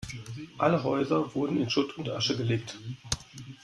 [0.57, 2.75] Alle Häuser wurden in Schutt und Asche gelegt.